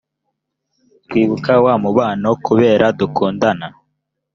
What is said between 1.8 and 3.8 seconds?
mubabano kubera dukundana